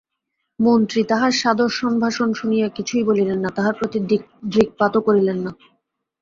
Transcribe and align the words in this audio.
মন্ত্রী 0.59 1.01
তাহার 1.03 1.31
সাদর 1.33 1.69
সম্ভাষণ 1.79 2.29
শুনিয়া 2.33 2.67
কিছুই 2.69 3.03
বলিলেন 3.03 3.39
না, 3.41 3.49
তাহার 3.57 3.73
প্রতি 3.79 3.97
দৃকপাতও 4.51 4.99
করিলেন 5.07 5.37
না। 5.45 5.51